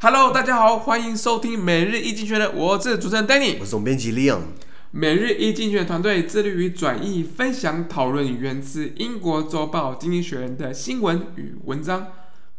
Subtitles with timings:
[0.00, 4.42] Hello，大家好，欢迎收听每日一经济学人，我是主持人 Danny，我是总编辑 Leon。
[4.92, 12.06] 每日一经济学人团队致力于转译、分享、讨论源自英国周报《经济学人》的新闻与文章。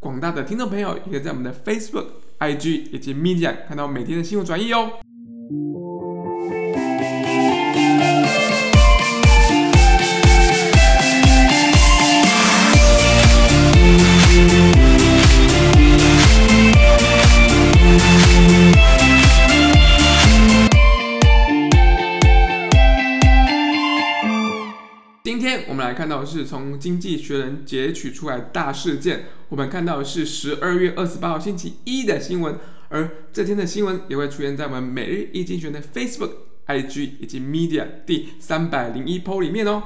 [0.02, 2.08] 广大的听众朋友也可以在我们的 Facebook、
[2.40, 5.00] IG 以及 Medium 看到每天的新闻转译哦。
[26.00, 29.26] 看到的是从《经济学人》截取出来大事件。
[29.50, 32.58] 我们看到的是十二月二十八号星期一的新闻，
[32.88, 36.32] 而这天的新闻也会出现在我们每日一经济学的 Facebook、
[36.68, 39.84] IG 以及 Media 第三百零一 po 里面哦。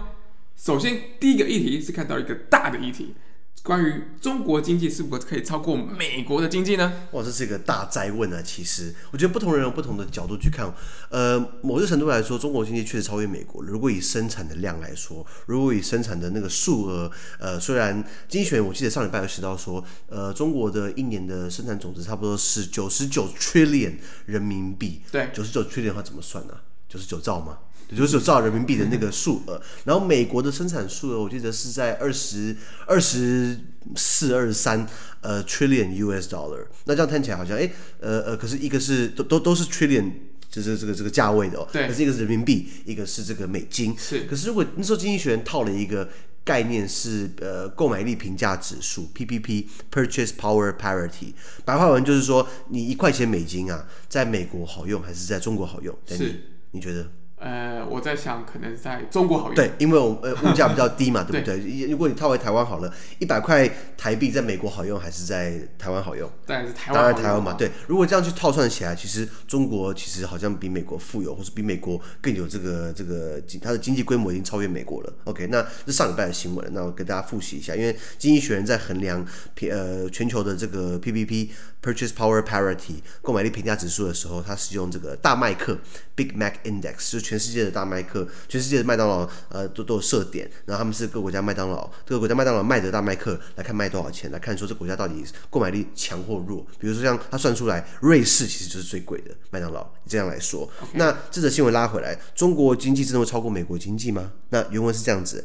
[0.56, 3.16] 首先，第一个议题是看到一个大的议题。
[3.64, 6.92] 关于中国经济是否可以超过美国的经济呢？
[7.12, 8.42] 哇，这是一个大哉问啊！
[8.42, 10.70] 其实，我觉得不同人有不同的角度去看。
[11.10, 13.64] 呃，某些程度来说，中国经济确实超越美国。
[13.64, 23.94] 如果以生产的量来说，如果以生产的那个数额，呃，虽然经济学我记得上礼拜有提到说，呃，中国的一年的生产总值差不多是九十九 trillion
[24.26, 25.02] 人民币。
[25.10, 26.54] 对，九十九 trillion 的话怎么算呢？
[26.90, 27.60] 九十九兆吗？
[27.96, 32.56] 九十九兆人民币的那个数额，然后美国的生产数额，我记得是在二十
[32.86, 33.58] 二十
[33.96, 34.88] 四、二十三
[35.22, 36.66] 呃 trillion US dollar。
[36.86, 40.12] 那这样看起来好像，哎，呃呃，可是一个是都都都是 trillion，
[40.50, 41.68] 就是这个这个价位的哦。
[41.72, 41.88] 对。
[41.88, 43.96] 可是一个是人民币，一个是这个美金。
[43.98, 44.24] 是。
[44.26, 46.10] 可是如果那时候经济学人套了一个
[46.44, 51.34] 概念是呃购买力评价指数 PPP（Purchase Power Parity），
[51.64, 55.98] 白话文就是说，你一块钱美金啊，在美国好用还是在中国好用？
[56.06, 56.18] 是。
[56.18, 56.40] 你，
[56.72, 57.10] 你觉得？
[57.44, 59.56] 呃，我在想，可能在中国好用。
[59.56, 61.60] 对，因为我呃物价比较低嘛， 对不对？
[61.60, 66.30] 对，如果你套回台湾好了，一百块台币在美国好用还是在台湾好用？
[66.46, 67.02] 当然是台湾。
[67.04, 67.70] 当然台湾嘛，对。
[67.86, 75.14] 如果这样去套算起来，其实中国其实好像比美国富有，或是比美国更有这个这个它的经济规模已经超越美国了。
[75.26, 79.26] OK，那这上礼拜的新闻，那我给大家复习一下，因为经济学人在衡量
[79.70, 81.50] 呃全球的这个 PPP
[81.84, 85.78] Purchase Power Parity 购买力平价指数的时候，它是用这个大麦克
[86.16, 96.66] Big Mac Index 就是全世界的大麦克，全世界的麦当劳，呃，都都有设点，然后他们是各国家麦当劳，各个国家麦当劳卖的大麦克来看卖多少钱，来看说这国家到底购买力强或弱。
[96.80, 100.70] 比如说像它算出来，瑞士其实就是最贵的麦当劳，这样来说。
[100.94, 104.32] 那这则新闻拉回来，中国经济真的会超过美国经济吗？
[104.50, 105.44] 那原文是这样子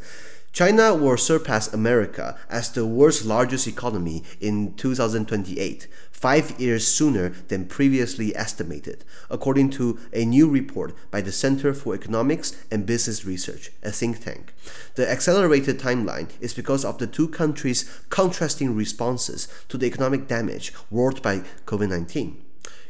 [0.52, 5.82] ：China will surpass America as the world's largest economy in 2028.
[6.17, 11.93] Five years sooner than previously estimated, according to a new report by the Center for
[11.95, 14.53] Economics and Business Research, a think tank.
[14.95, 20.71] The accelerated timeline is because of the two countries' contrasting responses to the economic damage
[20.89, 22.31] wrought by COVID-19.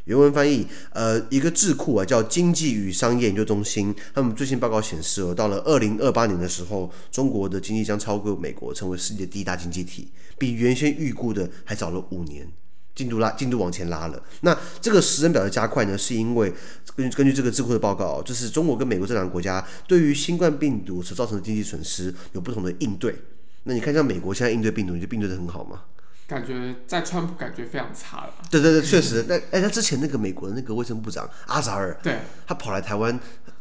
[0.05, 12.51] 原文翻译，呃，一个智库啊，叫经济与商业研究中心，他们最新报告显示哦，到了二零二八年的时候，中国的经济将超过美国，成为世界第一大经济体，比原先预估的还早了五年。
[12.98, 14.20] 进度拉，进度往前拉了。
[14.40, 16.52] 那这个时程表的加快呢，是因为
[16.96, 23.14] 根据根据这个智库的报告，就是中国跟美国这两个国家对于新冠病毒所造成的经济损失有不同的应对。
[23.62, 25.82] 那你看，像美国现在应对病毒，你就应对的很好吗？
[26.26, 28.34] 感觉在川普感觉非常差了。
[28.50, 29.26] 对对对，确实。
[29.28, 33.16] 那哎，他之前那个美国的那个卫生部长阿扎尔，对，他跑来台湾。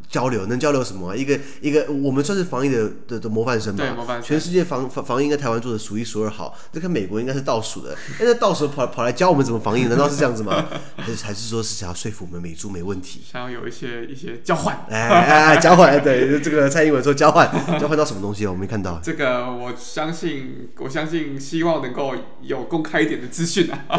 [0.09, 1.15] 交流能交流什么、啊？
[1.15, 3.83] 一个一个，我们算是防疫的的的模范生吧。
[3.83, 4.23] 对，模范生。
[4.25, 6.57] 全世界防防防疫，应该台湾做的数一数二好。
[6.71, 7.93] 这看美国应该是倒数的。
[7.93, 10.65] 哎，那倒数跑跑来教我们怎么防疫，难道是这样子吗？
[10.95, 13.21] 还是还是说是想要说服我们美猪没问题？
[13.29, 14.85] 想要有一些一些交换。
[14.89, 17.49] 哎哎哎，交换对，这个蔡英文说交换，
[17.79, 18.45] 交换到什么东西？
[18.47, 18.99] 我没看到。
[19.03, 23.85] 这个我相信，我相信希望能够有公开一点的资讯啊。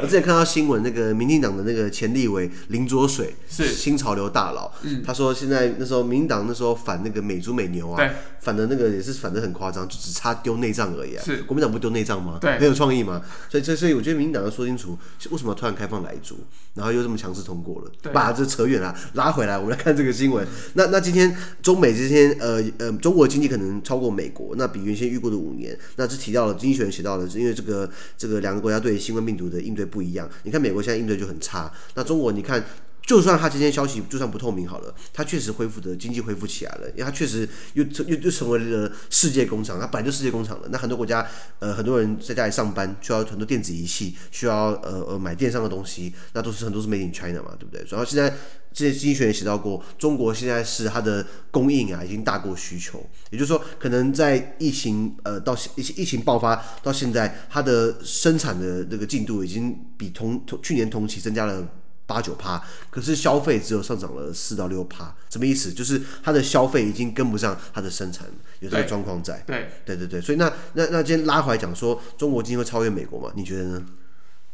[0.00, 5.76] 我之前看到新闻，那个民进党的那个前立委林卓水是新潮流大佬，嗯，他说现在。
[5.78, 8.10] 那时候，民进党那时候反那个美猪美牛啊，对，
[8.40, 11.22] 反的那个也是反的很夸张，就只差丢内脏而已啊。
[11.24, 12.38] 是，国民党不丢内脏吗？
[12.40, 13.20] 对，很有创意吗？
[13.50, 14.96] 所以，所以，所以我觉得民进党要说清楚，
[15.30, 16.38] 为什么突然开放莱猪，
[16.74, 20.46] 然后又这么强势通过了，对，把这扯远了，拉回来，我们来看这个新闻。
[20.74, 30.28] 那那今天中美之间，呃呃，中国经济可能超过美国，那比原先预估的五年，那这提到了经济学人写到了，因为这个这个两个国家对新冠病毒的应对不一样。
[30.44, 32.64] 你看美国现在应对就很差，那中国你看。
[33.06, 40.68] 就算他今天消息就算不透明好了，他确实恢复的经济恢复起来了，因为他确实又又又成为了世界工厂，他本来就世界工厂了。
[40.72, 41.24] 那很多国家
[41.60, 47.86] 呃很多人在家里上班需要很多电子仪器，需要呃呃买电商的东西，那都是很多是 made in China 嘛，对不对？
[47.88, 48.36] 然后现在
[48.72, 61.64] 这些经济学也写到过，中国现在是它的供应啊已经大过需求，也就是说可能在疫情呃到疫疫情爆发到现在，它的生产的这个进度已经比同同去年同期增加了。
[62.06, 65.72] 八九趴，可是消费只有上涨了四到六趴，什么意思？
[65.72, 68.26] 就是它的消费已经跟不上它的生产，
[68.60, 69.42] 有这个状况在。
[69.46, 73.32] 对对对对，所以那那那今天拉回来讲说，中国经济会超越美国吗？
[73.34, 73.84] 你觉得呢？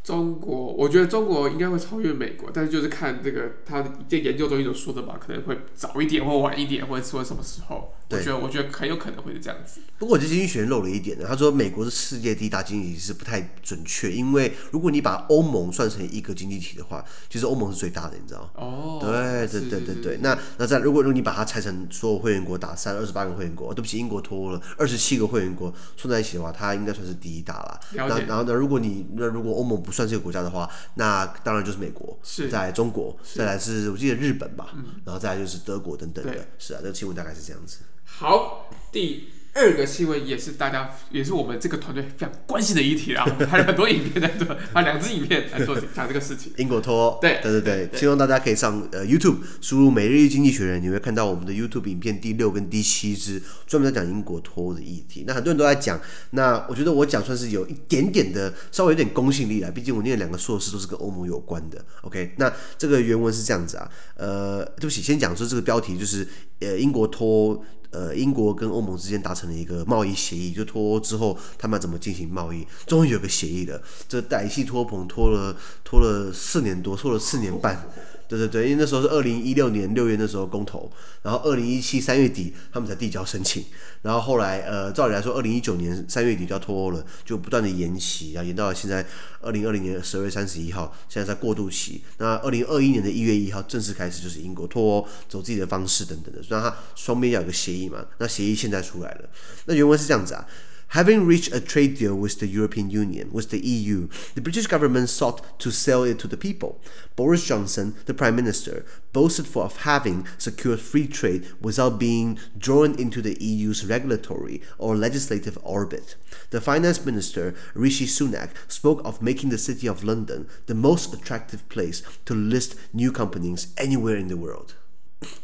[0.03, 7.95] 中国，我觉得中国应该会超越美国，但是就是看这个他这研究中心所说的吧，可能会早一点或晚一点，或者说什么时候。
[8.13, 9.81] 我觉得，我觉得很有可能会是这样子。
[9.99, 11.25] 不过，我这经济学漏了一点呢。
[11.27, 18.99] 他说，美国是世界第一大经济体是不太准确，因为如果你把欧盟算成一个经济体的话，其实欧盟是最大的，你知道哦。
[19.01, 19.11] 对
[19.47, 20.19] 对对对对。
[20.19, 27.81] 那那在如果如果你把它拆成所有会员国打散二十八个会员国，哦，对不起，英国脱欧了二十七个会员国算在一起的话，它应该算是第一大了。
[27.93, 36.33] 然后呢，如果你那如果欧盟不算这个国家的话，那当然就是美国，是在中国，再来是我记得日本吧，嗯，然后再来就是德国等等的。
[36.59, 37.79] 是啊，这个新闻大概是这样子。
[38.05, 43.23] 好，第二个新闻也是大家，也是我们这个团队非常关心的议题啦。
[43.27, 46.51] 我们拍了很多影片在做，拍两支影片来做讲这个事情。
[46.57, 55.25] 英国脱，对对对对，对，希望大家可以上呃 YouTube 输入“每日一经济学人”，你会看到我们的 YouTube 影片第六跟第七支，专门在讲英国脱的议题。
[55.27, 56.01] 那很多人都在讲，
[56.31, 59.71] 那我觉得我讲算是有一点点的，稍微有点公信力啦。
[59.71, 61.85] 毕竟我念两个硕士都是跟欧盟有关的。
[62.01, 66.27] OK，那这个原文是这样子啊，呃，对不起，先讲说这个标题就是
[66.61, 67.63] 呃英国脱。
[67.93, 73.81] 呃，英国跟欧盟之间达成了一个贸易协议，就脱欧之后他们怎么进行贸易，终于有个协议了。
[74.09, 75.55] 这歹戏拖棚拖了
[75.85, 77.87] 拖了四年多，拖了四年半。
[78.33, 80.91] 对对对，因为那时候是二零一六年六月那时候公投，
[81.21, 83.63] 然后二零一七三月底他们才递交申请，
[84.01, 89.07] 然后后来呃，照理来说二零一九年三月底就要脱欧了，就不断的延期，然后延到了现在
[89.43, 92.03] 二零二零年十二月三十一号，现在在过渡期。
[92.17, 99.29] 那二零二一年的一月一号正式开始就是英国脱欧，走自己的方式等等的，所以它双边要有个协议嘛，那协议现在出来了，
[99.67, 100.47] 那原文是这样子啊。
[100.92, 105.60] Having reached a trade deal with the European Union, with the EU, the British government sought
[105.60, 106.80] to sell it to the people.
[107.18, 112.96] Boris Johnson, the Prime Minister, boasted for of having secured free trade without being drawn
[112.98, 116.16] into the EU's regulatory or legislative orbit.
[116.52, 121.68] The Finance Minister, Rishi Sunak, spoke of making the city of London the most attractive
[121.68, 124.76] place to list new companies anywhere in the world.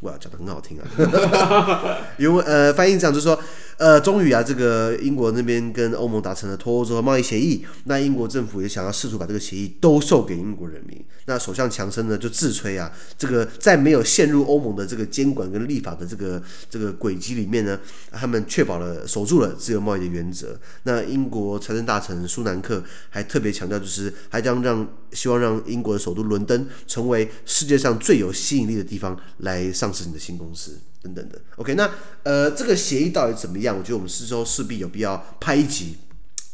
[0.01, 0.85] 哇，讲得很好听啊！
[2.19, 3.41] 因为呃，翻译这样就是说，
[3.78, 11.02] 呃，终于啊，这个英国那边跟欧盟达成了脱欧之后贸易协议，那英国政府也想要试图把这个协议兜售给英国人民。
[11.26, 17.78] 那首相强生呢就自吹啊，这个在没有陷入欧盟的这个监管跟立法的这个这个轨迹里面呢，
[18.10, 20.58] 他们确保了守住了自由贸易的原则。
[20.84, 29.70] 那英国财政大臣苏南克还特别强调，就是还将让希望让英国的首都伦敦成为世界上最有吸引力的地方来。
[29.72, 31.28] 上市你的新公司等等。
[31.28, 31.90] 的，OK，那
[32.22, 33.67] 呃，这个协议到底怎么样？
[33.72, 35.96] 我觉得我们四周势必有必要拍一集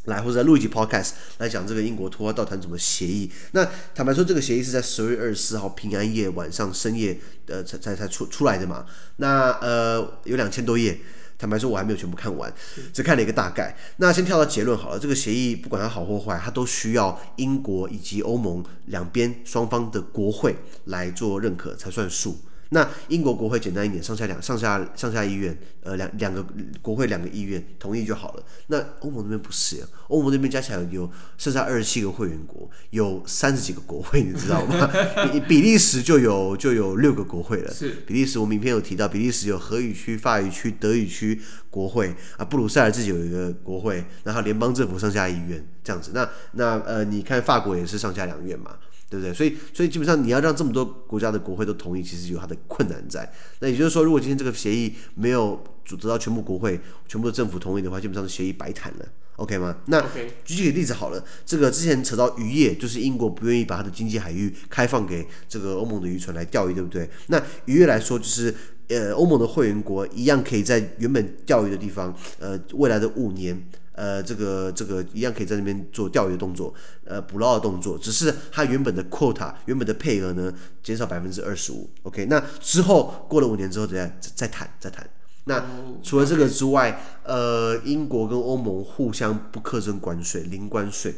[0.05, 3.31] 来，或者录一集 Podcast 来讲这个英国脱欧到底谈怎么协议。
[3.53, 8.85] 那坦白说，这个协议是在十二月二十四号平安夜晚上深夜呃才才才出出来的嘛。
[9.17, 10.99] 那呃有两千多页，
[11.39, 12.53] 坦白说我还没有全部看完，
[12.93, 13.75] 只看了一个大概。
[13.97, 22.39] 那先跳到结论好了，这个协议不管它好或坏，它都需要英国以及欧盟两边双方的国会来做认可才算数。
[22.75, 26.45] 那英国国会简单一点，上下两上下上下议院，呃，两两个
[26.83, 28.43] 国会两个议院同意就好了。
[28.67, 34.91] 那欧盟那边不是，欧盟那边加起来有剩下二十七个会员国，有三十几个国会，你知道吗？
[35.31, 37.73] 比比利时就有就有六个国会了。
[37.73, 46.11] 是比利时，我名片有提到，比利时有荷语区、法语区、德语区国会啊，布鲁塞尔自己有一个国会，然后联邦政府上下议院这样子。
[46.13, 48.77] 那那呃，你看法国也是上下两院嘛。
[49.15, 49.33] 对不对？
[49.33, 53.31] 所以，所以基本上你要让这么多国家的国会都同意，其实有它的困难在。
[53.61, 59.07] 那也就是说，如果今天这个协议没有得到全部国会、全部的政府同意的话，基本上是协议白谈了
[59.37, 59.77] ，OK 吗？
[59.87, 60.01] 那
[60.45, 67.09] 举几个例子好了，这个之前扯到渔业，就是英国不愿意把它的经济海域开放给这个欧盟的渔船来钓鱼，对不对？
[67.29, 68.53] 那渔业来说，就是
[68.89, 73.65] 呃，欧盟的会员国一样可以在原本钓鱼的地方，呃，未来的五年。
[73.95, 76.75] 呃，这个这个一样可以在那边做钓鱼的动作，
[77.05, 81.89] 呃，捕捞的动作，只是它原本的 quota 原本的配额呢减少百分之二十五。
[82.03, 85.09] OK，那之后过了五年之后再再再谈再谈。
[85.45, 85.65] 那
[86.03, 91.15] 除了这个之外，呃，英国跟欧盟互相不课征关税，零关税。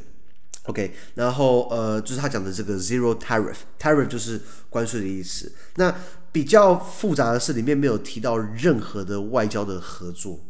[0.64, 5.52] OK，然后呃，就是他讲的这个 zero tariff，tariff 就是关税的意思。
[5.76, 5.94] 那
[6.32, 10.40] 比较复杂的是，里面没有提到任何的外交的合作。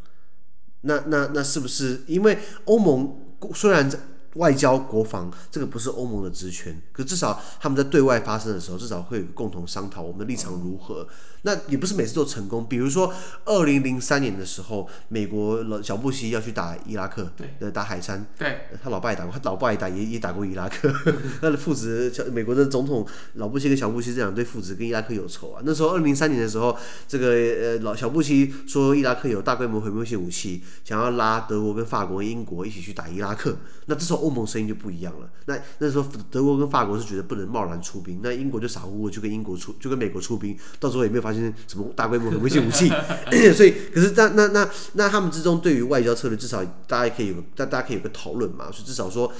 [0.87, 2.02] 那那那是不是？
[2.07, 3.16] 因为欧盟
[3.55, 3.99] 虽然在
[4.37, 11.07] 外交国防这个不是欧盟的职权，可至少他们在对外发生的时候，至少会共同商讨我们的立场如何。
[11.43, 12.66] 那也不是每次都成功。
[12.69, 13.12] 比如说，
[13.45, 20.93] 二零零三年的时候，美国老小布希要去打伊拉克，对，打海参，对，他老爸也打过，他老爸也打也也打过伊拉克。
[21.40, 25.62] 他的父子，美国的总统老布希跟小布希这两对父子跟伊拉克有仇啊。
[25.64, 26.76] 那时候二零零三年的时候，
[27.07, 33.57] 这个呃老小布希说伊拉克有大规模毁灭性武器，想要拉德国跟法国、英国一起去打伊拉克。
[33.85, 35.30] 那这时候欧盟声音就不一样了。
[35.47, 41.54] 那那时候德国跟法国是觉得不能贸然出兵，那英国就傻乎乎就跟英国出就跟美国出兵，到时候也没有发现。
[41.68, 42.88] 什么大规模的危险武器？
[43.54, 48.71] 所以，可是那那那那他们之中对于外交策略，至少大家可以有，大大家可以有个讨论嘛。
[48.73, 49.33] 所以至少说，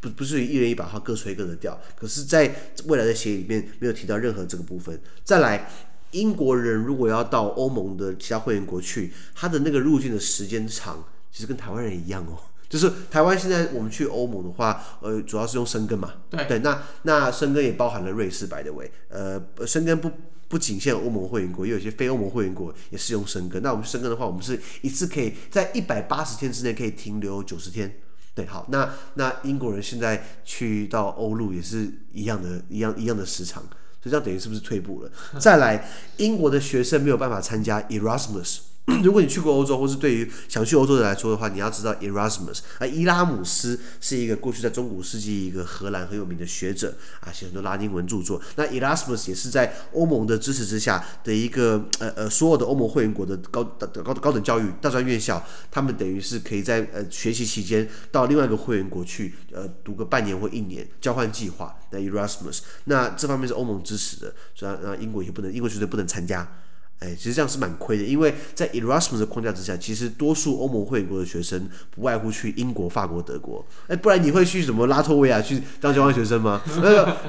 [0.00, 1.78] 不不是一人一把话，各吹各的调。
[1.96, 5.00] 可是，在未来的协议里面，没有提到任何这个部分。
[5.22, 5.70] 再来，
[6.10, 12.38] 英国人如果要到欧盟的其他会员国去，他的那个入境的时间长，其实跟台湾人一样哦。
[12.72, 16.14] 就是台湾现在我们去欧盟的话，呃，主要是用申根嘛。
[16.30, 20.10] 对对，那那申根也包含了瑞士，by the way，呃，申根不。
[20.48, 23.62] 不仅限欧盟会员国，也有一些非欧盟会员国也适用申根。
[23.62, 27.90] 那我们申根的话，我们是一次可以在一百八十天之内可以停留九十天。
[28.34, 33.70] 对，好，那那英国人现在去到欧陆也是一样的，一样一样的时长，所
[34.04, 35.10] 以这样等于是不是退步了？
[35.40, 35.88] 再来，
[36.18, 38.58] 英国的学生没有办法参加 Erasmus。
[39.04, 48.42] 如果你去过欧洲，或是对于想去欧洲的来说的话，你要知道 Erasmus 啊，伊拉姆斯是一个过去在中古世纪一个荷兰很有名的学者啊，写很多拉丁文著作。
[48.56, 61.72] 那 Erasmus 也是在欧盟的支持之下的一个呃呃，所有的欧盟会员国的高高高高等教育大专院校，他们等于是可以在呃学习期间到另外一个会员国去呃读个半年或一年交换计划。
[61.92, 66.56] 那 Erasmus，那这方面是欧盟支持的，所以啊英国也不能，英国绝对不能参加。
[67.02, 73.66] 哎，其实这样是蛮亏的，因为在 Erasmus 的框架之下，其实多数欧盟会员国的学生不外乎去英国、法国、德国。
[73.88, 76.62] 哎，不然你会去什么拉脱维亚去当交换学生吗？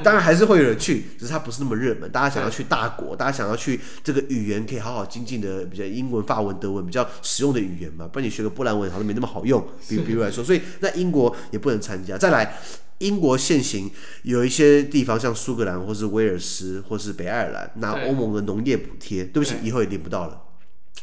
[0.03, 2.11] 当然还是会有人去，只是他不是那么热门。
[2.11, 8.07] 大家想要去大国，大家想要去这个语言可以好好精进的，比较英文、法文、德文比较实用的语言嘛。
[8.07, 9.65] 不然你学个波兰文好像没那么好用。
[9.89, 12.17] 比比如来说，所以那英国也不能参加。
[12.17, 12.57] 再来。
[13.03, 13.91] 英国现行
[14.23, 20.41] 有一些地方，像苏格兰或是威尔斯或是北爱尔兰拿欧盟的农业补贴，对，不起，以后也领不到了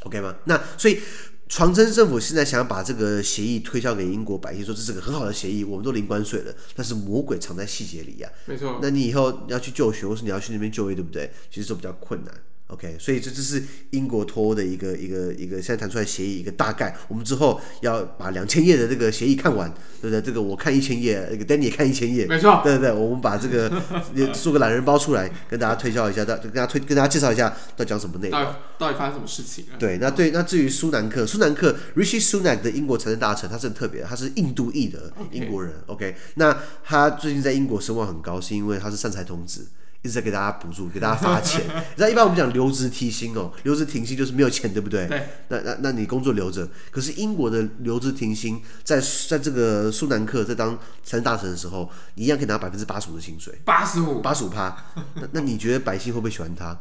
[0.04, 0.35] ，OK 吗？
[0.45, 0.99] 那所以
[1.49, 8.78] 传真政府现在想要把这个协议推销给英国百姓，说这是个很好的协议，我们都零关税了，但是魔鬼藏在细节里呀、啊，没错。
[8.80, 11.30] 那你以后要去就学，或是你要去那边就业，对不对？
[11.50, 12.35] 其实都比较困难。
[12.71, 19.69] OK，所以这这是英国脱欧的一个一个一个现在谈出来协议一个大概，我们之后要把两千页的这个协议看完，
[20.00, 20.23] 对不对？
[20.23, 23.69] 这个我看一千页，那个 Danny 也看一千页，没错，对对对，我们把这个
[24.33, 29.75] 做个懒人包出来，跟大家推销一下，大跟大家推跟大家介绍一下到讲什么内容，到底发生什么事情啊？
[29.79, 35.75] 对，那对那至于苏南克，苏南克 Rishi Sunak 的英国财政大臣，他是很特别，他是印度裔的英国人。
[35.87, 39.67] OK，, 那他最近在英国声望很高，是因为他是善财童子。
[40.02, 41.61] 一直在给大家补助，给大家发钱。
[41.69, 45.07] 你知道，一般我们讲留职停薪哦，留职停薪就是没有钱，对不对？
[45.07, 45.28] 对。
[45.49, 53.61] 那那那你工作留着，可是英国的留职停薪，在在这个苏南克在当财政大臣的时候，你一样可以拿百分之八十五的薪水。
[53.64, 54.21] 八十五。
[54.21, 54.75] 八十五趴。
[55.16, 56.78] 那那你觉得百姓会不会喜欢他？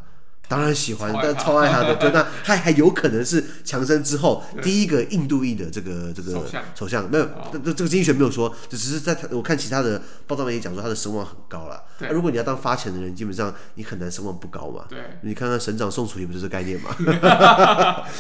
[0.50, 6.44] 当然喜欢，但超爱他的，对， 那他还有可能是强生之后第一个印度裔的这个这个
[6.76, 11.84] 首相，没有，这这个经济学没有说，只是在我看其他的报道媒体讲说他的声望很高了。
[12.00, 14.86] 对，如果你要当发钱的人，基本上你很难声望不高嘛。
[14.90, 16.96] 对，你看看省长宋楚瑜不就是这概念吗？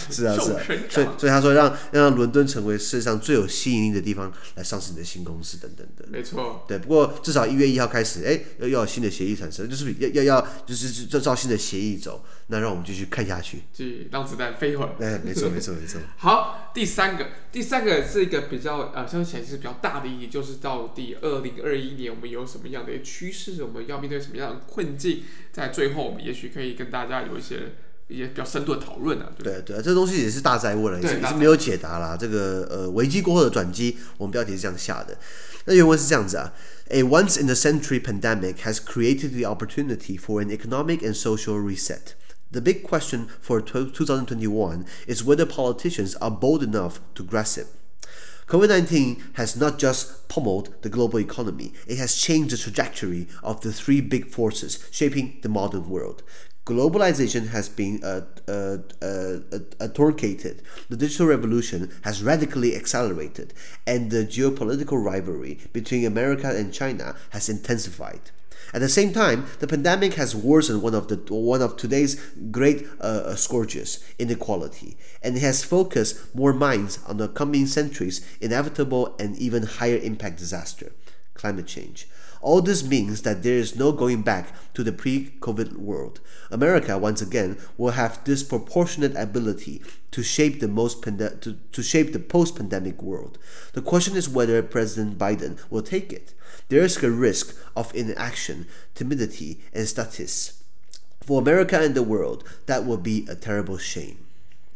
[0.10, 0.60] 是 啊是啊，
[0.90, 6.06] 所以所以他说让让伦敦成为世界上最有吸引力的地方来上市你的新公司等等的。
[6.10, 12.19] 没错，对，不过至少一月一号开始，哎，要要有新的协议产生，就是要要要就是就照新的协议走。
[12.48, 14.96] 那让我们继续看下去，继续让子弹飞一会儿。
[15.00, 16.02] 哎，没错，没错，没错。
[16.18, 27.74] 好，第三个，第三个是一个比较呃，相对起来是比较大的意义，就是到底二零二一年我们有什么样的趋势，我们要面对什么样的困境，在最后我们也许可以跟大家有一些
[28.09, 29.31] 一些比较深度的讨论啊。
[29.39, 32.17] 对对，对，这个东西也是大哉问了，也是也是没有解答啦。
[32.17, 35.17] 这个呃，危机过后的转机，我们标题是这样下的。
[35.67, 36.53] 那原文是这样子啊：
[36.89, 42.15] A once-in-a-century pandemic has created the opportunity for an economic and social reset.
[42.53, 47.67] The big question for 2021 is whether politicians are bold enough to grasp it.
[48.47, 53.63] COVID 19 has not just pummeled the global economy, it has changed the trajectory of
[53.63, 56.23] the three big forces shaping the modern world
[56.70, 59.40] Globalization has been uh, uh, uh,
[59.80, 60.62] attorcated.
[60.88, 63.56] The digital revolution has radically accelerated,
[63.88, 68.30] and the geopolitical rivalry between America and China has intensified.
[68.72, 72.22] At the same time, the pandemic has worsened one of the one of today's
[72.52, 79.16] great uh, scourges, inequality, and it has focused more minds on the coming century's inevitable
[79.18, 80.92] and even higher impact disaster,
[81.34, 82.08] climate change.
[82.41, 86.21] All this means that there is no going back to the pre-COVID world.
[86.51, 92.13] America once again will have disproportionate ability to shape the most pande- to, to shape
[92.13, 93.39] the post-pandemic world.
[93.73, 96.35] The question is whether President Biden will take it.
[96.69, 100.63] There is a risk of inaction, timidity, and status.
[101.23, 104.19] For America and the world, that will be a terrible shame.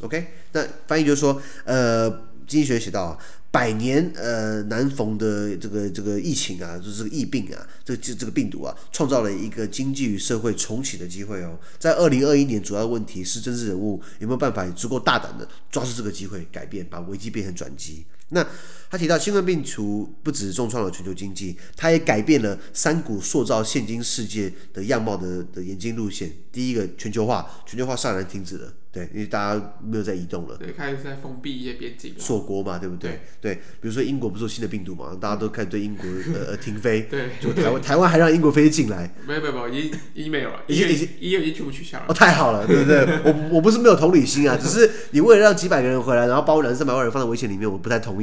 [0.01, 2.11] OK，那翻译就是说，呃，
[2.47, 3.19] 经济学写到啊。
[3.54, 11.56] 百年呃难逢的这个这个疫情啊，就是这个疫病啊，这这这个病毒啊，创造了一个经济与社会重启的机会哦。
[11.78, 18.04] 在二零二一年，主要问题是政治人物有没有办法足够大胆的抓住这个机会，改变，把危机变成转机。
[18.34, 18.46] 那
[18.90, 26.32] 他提到，新冠病毒不只重创了全球经济，它也改变了三股塑造现今世界的样貌的的演进路线。
[26.52, 28.72] 第一个，全球化，全球化上然停止了。
[28.92, 33.22] 对，因为大家没有在移动了，对，开始在封闭一些边境，锁国嘛，对不对？
[33.42, 43.04] 对，对，比如说英国不是有新的病毒嘛，大家都开始对英国呃停飞，对，就台湾台湾还让英国飞进来，没有没有没有，已已经没有了，已经已经已经已经全部取消了，哦，太好了，对不对？
[43.24, 48.23] 我我不是没有同理心啊，只是你为了让几百个人回来，然后把我两三百万人放在危险里面，我不太同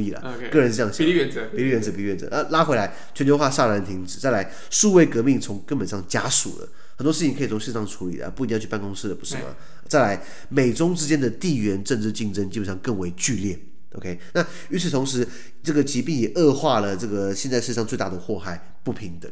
[0.51, 6.69] 个人是这样想，比例原则，比例原则，比例原则，呃，拉回来，全球化刹然停止，再来，数位革命从根本上加速了。
[6.95, 9.55] 很多事情可以从线上处理的，不一定要去办公室的，不是吗？
[9.87, 13.59] 再来，美中之间的地缘政治竞争基本上更为剧烈。
[13.93, 15.27] OK，那与此同时，
[15.61, 19.29] 这个疾病也恶化了这个现在世界上最大的祸害——不平等。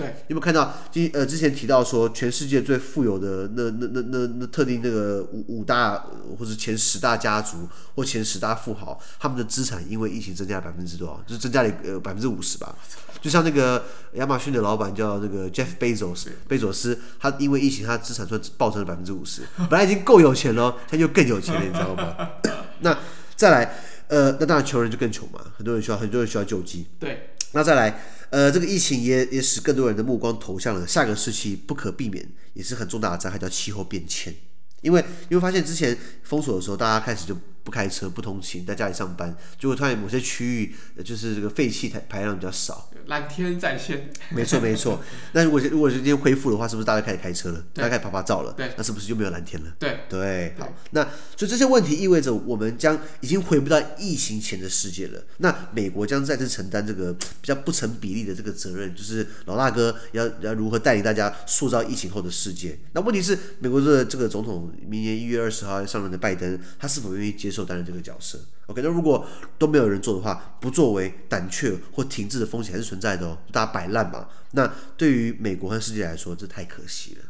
[0.00, 0.72] 对，有没有看到？
[0.90, 6.06] 今呃之前提到说，全世界最富有的那那那那那特定那个五五大
[6.38, 11.22] 或者前十大家族或前十大富豪，他们的资产因为疫情增加了百分之多少？
[11.26, 12.74] 就是增加了呃百分之五十吧。
[13.20, 22.30] 就像那个亚马逊的老板叫那个 Jeff Bezos，贝佐斯，他因为疫情他资产算暴增了百分之五十，本来已经够有钱了，他就更有钱了，你知道吗？
[22.80, 22.96] 那
[23.36, 23.74] 再来，
[24.08, 26.86] 呃，那当然穷人就更穷嘛，很多人需要很多人需要救济。
[26.98, 28.00] 对，那再来。
[28.30, 34.34] 呃，这个疫情也也使更多人的目光投向了下个时期不可避免，也是很重大的灾害，叫气候变迁。
[34.82, 40.74] 因为你会发现之前封锁的时候，大家开始就不开车、不通勤，在家里上班，结果突然某些区域
[41.04, 42.90] 就是这个废气排排量比较少。
[43.06, 45.00] 蓝天在线，没错没错。
[45.32, 47.64] 那如果如果今天恢复的话，是不是大家开始开车了？
[47.74, 48.52] 大家开始拍拍照了？
[48.52, 49.72] 对，那是不是就没有蓝天了？
[49.78, 50.54] 对对。
[50.58, 51.02] 好，那
[51.36, 55.20] 所以这些问题意味着我们将已经回不到疫情前的世界了。
[55.38, 62.78] 那美国将再次承担这个比较不成比例的这个责任，就是老大哥要要如何带领大家塑造疫情后的世界？
[62.92, 69.26] 那问题是，美国的这个总统明年一月二十号要上任的拜登，他是否愿意接受担任这个角色？OK，那如果
[69.58, 74.28] 都没有人做的话，不作为、胆怯或停滞的风险还是存在的哦，大家摆烂嘛。
[74.52, 77.24] 那对于美国和世界来说，这太可惜了。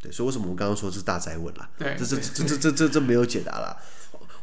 [0.00, 1.70] 对，所以为什么我们刚刚说这是大灾问啦？
[1.78, 3.76] 对，这这这这这这这没有解答啦。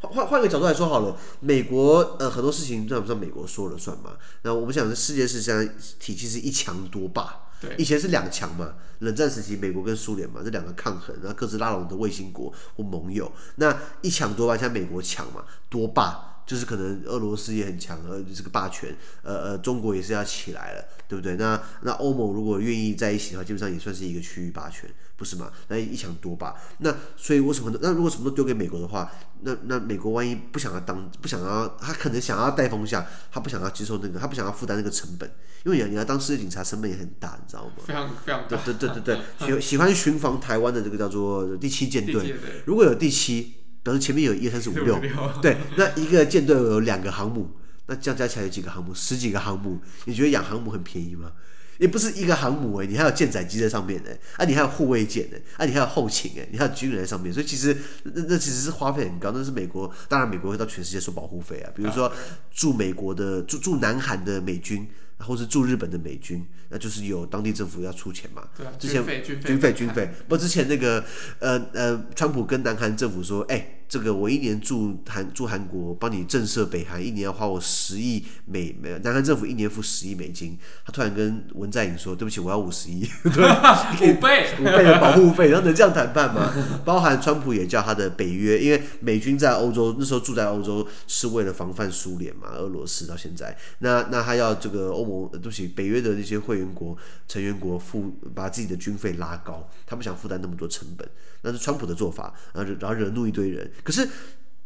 [0.02, 4.18] 换换个角度来说好了，美国呃很多事情算不算美国说了算嘛？
[4.44, 7.49] 那我们想，这世界是这样体系是一强多霸。
[7.78, 13.32] 以前是两强嘛，冷战时期美国跟苏联嘛，这两个抗衡，然后各自拉拢的卫星国或盟友。
[13.56, 16.38] 那一强多霸，像美国强嘛，多霸。
[16.50, 21.36] 就是可能俄罗斯也很强，呃，这个霸权，呃呃，中国也是要起来了，对不对？
[21.36, 25.52] 那那欧盟如果愿意在一起的话，基本上也算是一个区域霸权，不是吗？
[25.68, 27.72] 那一强多霸，那所以为什么？
[27.84, 35.32] 那如果什么都丢给美国的话，那那美国万一不想要当，不想要，他可能想要带风向，他不想要接受那个，他不想要负担那个成本，
[35.64, 37.74] 因为你要你要当世界警察，成本也很大，你知道吗？
[37.86, 38.58] 非常非常大。
[38.58, 42.36] 对对对对对，喜喜欢巡防台湾的这个叫做第七舰队，
[42.66, 43.59] 如果有第七。
[43.84, 45.00] 表示前面有一二三四五六，
[45.42, 47.50] 对，那一个舰队有两个航母，
[47.88, 48.94] 那这样加起来有几个航母？
[48.94, 51.32] 十几个航母，你觉得养航母很便宜吗？
[51.78, 62.12] 也不是一个航母哎，你还有舰载机在上面哎，啊，你还有护卫舰哎，啊，你还有后勤哎，你还有军人在上面，所以其实那那其实是花费很高，那是美国，当然美国会到全世界收保护费啊，比如说
[62.52, 64.88] 驻美国的驻驻南韩的美军。
[65.19, 68.47] 或是驻日本的美军，那就是有当地政府要出钱嘛。
[68.55, 70.10] 对啊，之前军费军费军费军费。
[70.27, 71.03] 不，之前那个
[71.39, 80.56] 呃呃，川普跟南韩政府说，哎、欸，这个我一年住韩住韩国，帮你震慑北韩，一年要花我十亿美美，南韩政府一年付十亿美金。
[80.86, 86.54] 他突然跟文在寅说：“对不起，我要五十亿， 五倍 五倍的保护费，然后能这样谈判吗？”
[86.86, 96.95] 包含川普也叫他的北约，因为美军在欧洲那时候住在欧洲是为了防范苏联嘛，俄罗斯到现在，那那他要这个欧盟对不起，北约的那些会员国
[97.28, 101.10] 成员国付把自己的军费拉高，他不想负担那么多成本，
[101.41, 103.67] 那是川普的做法，然后然后惹怒一堆人。
[103.84, 104.08] 可是，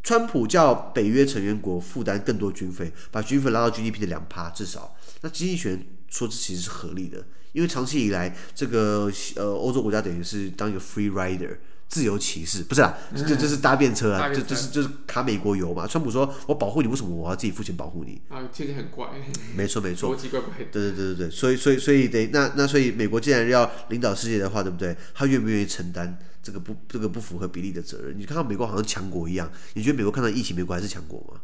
[0.03, 4.95] 川普叫北约成员国负担更多军费，把军费拉到 GDP 的两趴至少。
[5.21, 11.57] 那经济学人说这其实是合理的，因为长期以来，这个呃欧洲国家等于是当一个 free rider。
[11.89, 15.85] 自由骑士不是啊，这这、就是搭便车啊，这这是就是卡美国油嘛。
[15.85, 19.09] 川普说：“我保护你，为什么我要自己付钱保护你？”啊，听起来很怪。
[19.55, 20.49] 没错没错，逻辑怪怪。
[20.71, 24.95] 对对对对对，所以所以所以得那那所以美国既然要领导世界的话，对不对？
[25.13, 28.19] 他愿不愿意承担这个不这个不符合比例的责任？
[28.19, 31.39] 你看到美国好像强国一样，你觉得美国看到疫情，美国还是强国吗？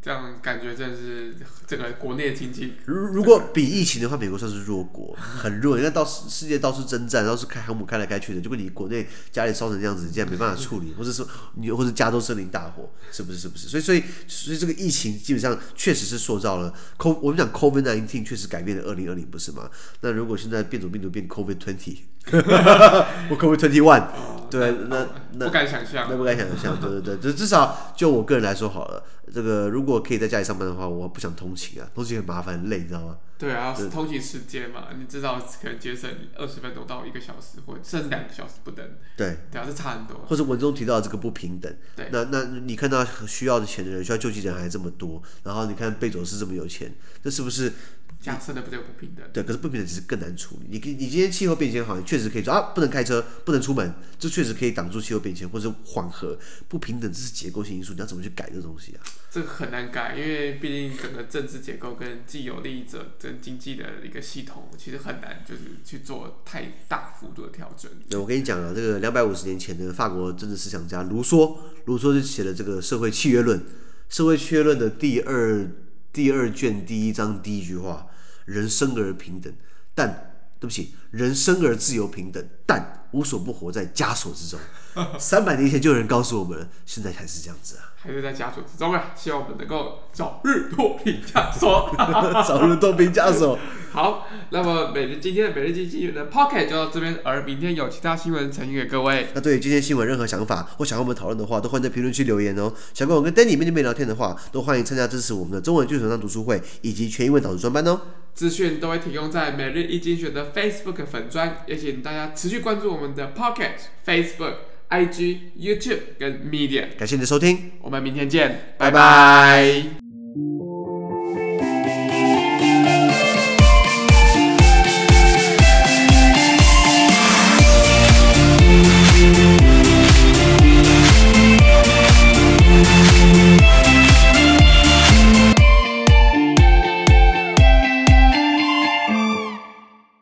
[0.00, 1.34] 这样感觉真的是
[1.66, 2.74] 这个国内经济。
[2.84, 5.78] 如如果比疫情的话，美国算是弱国，很弱。
[5.78, 13.38] 你看到世世界到处征战，到处开航母开来开去的，就跟你国内家里烧成这样子，你竟然没办法处理，或者说你或者加州森林大火，是不是？
[13.38, 13.66] 是不是？
[13.66, 19.70] 所以所以所以这个疫情基本上确实是塑造了 CO 我们讲 COVID nineteen 确实改变了二零二零，不是吗？
[20.02, 24.04] 那如果现在变种病毒变 COVID twenty，或 COVID twenty one，
[24.50, 29.02] 对，那那不敢想象，那不敢想象，对 对对，就至少就我个人来说好了。
[29.32, 33.16] 这个如果可以在家里上班的话，我不想通勤啊，通勤很麻烦很累，你知道吗？
[33.44, 38.84] 对啊，是通勤时间嘛，你至少可能节省二十分钟到一个小时，或甚至两个小时不等。
[39.16, 40.24] 对，对啊，是差很多。
[40.26, 47.72] 或者文中提到这个不平等，对，那那你看到需要的钱的人，需要救济的人还这么多，然后你看贝佐斯这么有钱，这是不是？
[48.20, 49.22] 假设的不就不平等？
[49.34, 50.66] 对，可是不平等其实更难处理。
[50.70, 59.04] 你你今天气候变迁好像确实可以说啊，不能开车，不能出门，这确实可以挡住气候变迁或者缓和不平等，这是结构性因素，你要怎么去改这东西啊？
[59.30, 67.90] 这个很难改，因为毕竟整个政治结构跟既有利益者跟经济的一个系统，其实很难就是去做太大幅度的调整。
[68.10, 73.58] 那，我跟你讲啊，这个两百五十年前的法国政治思想家卢梭，卢梭就写了这个《社会契约论》，
[74.08, 75.70] 《社会契约论》的第二
[76.12, 78.08] 第二卷第一章第一句话。
[78.46, 79.50] 人生而平等，
[79.94, 84.58] 但对不起，人生而自由平等，但无所不活在枷锁之中。
[85.18, 89.12] 三百年前就有人告诉我们了，现在才是这样子啊，还是在枷锁之中啊！
[89.16, 91.92] 希望我们能够早日脱贫枷锁，
[92.46, 93.58] 早日脱贫枷锁。
[93.90, 99.28] 好，那么每日今天的每日经济的 Pocket 就到这边，而明天有其他新闻呈现给各位。
[99.34, 102.72] 那对于今天新闻任何想法或想跟我们讨论的话，都欢迎在评论区留言哦。
[102.92, 108.00] 想跟我跟 Danny 面对面聊天的话，都欢迎参加支持我们的中文基础上读书会以及全英文导读专班哦。
[108.32, 114.54] 资讯都会提供在每日一精选的 Facebook 粉砖，也请大家持续关注我们的 Pocket Facebook。
[114.90, 118.92] IG、YouTube 跟 Media，感谢你的收听，我们明天见，拜拜。
[118.92, 120.73] 拜拜。